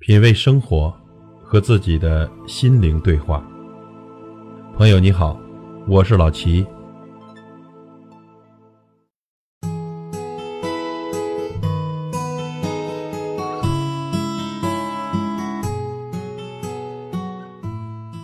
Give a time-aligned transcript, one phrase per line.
[0.00, 0.90] 品味生活，
[1.42, 3.46] 和自己的心灵对话。
[4.74, 5.38] 朋友你好，
[5.86, 6.66] 我是老齐。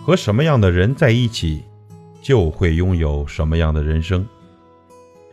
[0.03, 1.63] 和什么样的人在一起，
[2.23, 4.27] 就会拥有什么样的人生。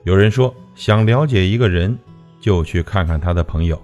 [0.03, 1.99] 有人说，想了解一个人，
[2.39, 3.81] 就去看看他的朋友。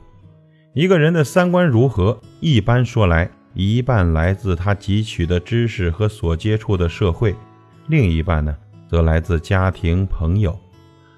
[0.72, 7.34] 一个人的三观如何，一般说来，一半来自他汲取的知识和所接触的社会，
[7.88, 8.56] 另一半呢，
[8.88, 10.56] 则来自家庭朋友。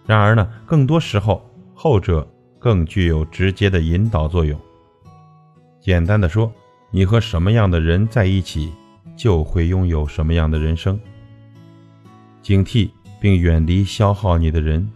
[0.06, 2.26] 然而呢，更多时候，后者
[2.58, 4.58] 更具有直接的引导作用。
[5.78, 6.50] 简单的说，
[6.90, 8.72] 你和什么样的人在一起，
[9.14, 10.98] 就会拥有什么样的人生。
[12.40, 12.88] 警惕
[13.20, 14.90] 并远离消耗你的人，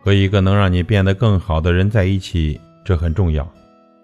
[0.00, 2.60] 和一个能让你变得更好的人在一起。
[2.84, 3.50] 这很重要，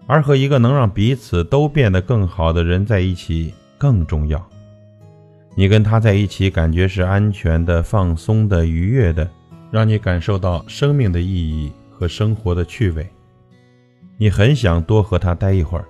[0.07, 4.45] 而和一个能让彼此都变得更好的人在一起更重要。
[5.55, 9.29] 你跟他在一起，感觉是安全的、放松的、愉悦的，
[9.71, 13.05] 让你感受到生命的意义和生活的趣味。
[14.17, 15.85] 你很想多和他待一会儿。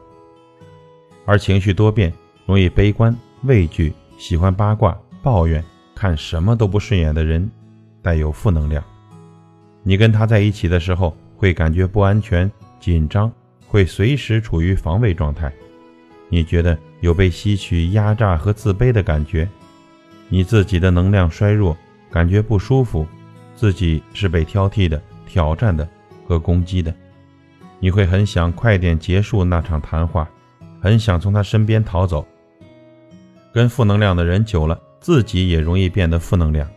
[1.26, 2.10] 而情绪多变、
[2.46, 5.62] 容易悲观、畏惧、喜欢八卦、抱怨、
[5.94, 7.50] 看什么都不顺眼的人，
[8.00, 8.82] 带有负能量。
[9.82, 12.50] 你跟他在一起的时候，会感觉不安全。
[12.80, 13.30] 紧张
[13.66, 15.52] 会随时处于防卫状态，
[16.28, 19.48] 你觉得有被吸取、压榨和自卑的感觉，
[20.28, 21.76] 你自己的能量衰弱，
[22.10, 23.06] 感觉不舒服，
[23.54, 25.88] 自己是被挑剔的、挑战的
[26.26, 26.94] 和攻击的，
[27.80, 30.28] 你会很想快点结束那场谈话，
[30.80, 32.26] 很想从他身边逃走。
[33.52, 36.68] 跟负能量的人久了，自己也容易变得负能量。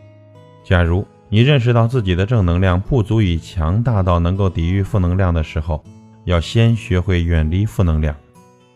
[0.64, 5.82] 假如你认识到自己的正能量不足以强大到能够抵御负能量的时候，
[6.26, 8.14] 要先学会远离负能量。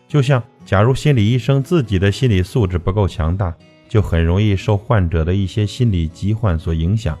[0.07, 3.55] 就像，假如心理医生自己的心理素质不够强大，
[3.87, 7.15] 就很容易受患者的一些心理疾患所影响。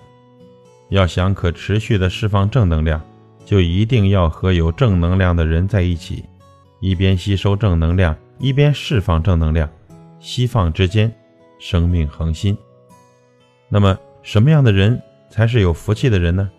[0.89, 2.99] 要想可持续的释放正能量，
[3.45, 6.25] 就一定要和有正能量的人在一起，
[6.79, 9.69] 一边吸收正能量，一边释放正能量，
[10.19, 11.13] 吸放之间，
[11.59, 12.57] 生命恒心。
[13.69, 14.99] 那么，什么样的人？
[15.29, 16.49] 才是有福气的人呢。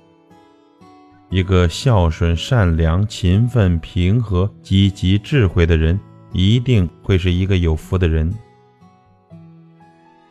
[1.30, 6.00] 一个孝顺、善良、勤奋、平和、积极、智慧的人，
[6.32, 8.32] 一定会是一个有福的人。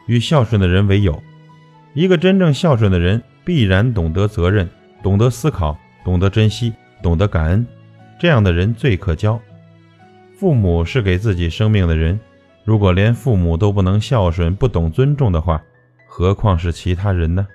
[0.08, 1.22] 与孝顺的人为友，
[1.94, 4.68] 一个真正孝顺的人，必然懂得责任，
[5.04, 6.74] 懂得思考，懂得珍惜，
[7.04, 7.66] 懂得感恩。
[8.20, 9.40] 这样的人最可交。
[10.36, 12.20] 父母是给自己生命的人，
[12.64, 15.62] 如果连父母都不能孝顺、不懂尊重的话，
[16.08, 17.48] 何况是其他人呢？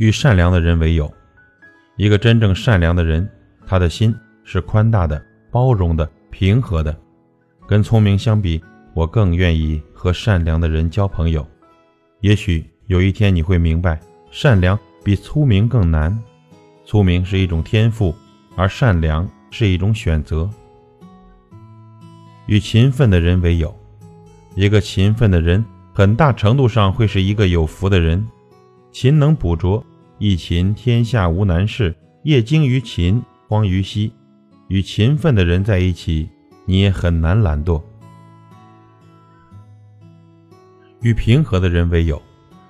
[0.00, 1.12] 与善良的人为友，
[1.96, 3.28] 一个真正善良的人，
[3.66, 6.98] 他的心是宽大的、包容的、平和的。
[7.68, 8.58] 跟聪明相比，
[8.94, 11.46] 我更愿意和善良的人交朋友。
[12.22, 14.00] 也许有一天你会明白，
[14.30, 16.18] 善良比聪明更难。
[16.86, 18.16] 聪明是一种天赋，
[18.56, 20.48] 而善良是一种选择。
[22.46, 23.78] 与勤奋的人为友，
[24.54, 25.62] 一个勤奋的人，
[25.92, 28.26] 很大程度上会是一个有福的人。
[28.92, 29.84] 勤能补拙。
[30.22, 34.12] 一勤天下无难事，业精于勤，荒于嬉。
[34.68, 36.28] 与勤奋的人在一起，
[36.66, 37.80] 你也很难懒惰。
[41.00, 42.20] 与平和的人为友，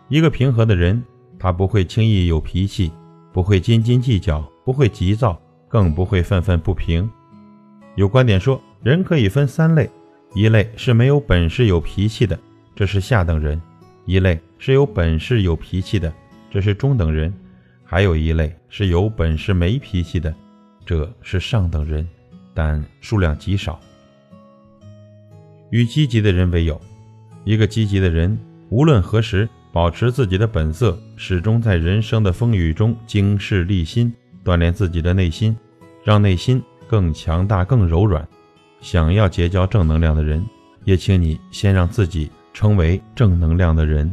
[0.09, 1.03] 一个平和的人，
[1.41, 2.93] 他不会轻易有脾气，
[3.33, 5.37] 不会斤斤计较，不会急躁，
[5.67, 7.11] 更不会愤愤不平。
[7.97, 9.91] 有观点说，人可以分三类：
[10.35, 12.39] 一类是没有本事有脾气的，
[12.77, 13.61] 这是下等人；
[14.05, 16.15] 一类是有本事有脾气的。
[16.51, 17.33] 这是中等人，
[17.85, 20.35] 还有一类是有本事没脾气的，
[20.85, 22.07] 这是上等人，
[22.53, 23.81] 但数量极少。
[25.71, 26.81] 与积极的人为友，
[27.45, 28.37] 一个积极的人，
[28.69, 34.13] 无论何时保持自己的本色，始终在人生的风雨中经世立心，
[34.45, 35.57] 锻炼自己的内心，
[36.03, 38.27] 让内心更强大、更柔软。
[38.81, 40.45] 想要结交正能量的人，
[40.83, 44.13] 也请你先让自己成为正能量的人。